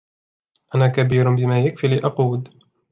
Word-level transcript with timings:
أنا 0.75 0.87
كبير 0.87 1.35
بما 1.35 1.59
يكفي 1.59 1.87
لأقود. 1.87 2.63